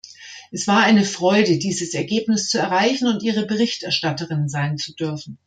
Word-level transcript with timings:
Es 0.49 0.65
war 0.67 0.81
eine 0.83 1.03
Freude, 1.05 1.59
dieses 1.59 1.93
Ergebnis 1.93 2.49
zu 2.49 2.57
erreichen 2.57 3.05
und 3.07 3.21
Ihre 3.21 3.45
Berichterstatterin 3.45 4.49
sein 4.49 4.79
zu 4.79 4.95
dürfen. 4.95 5.37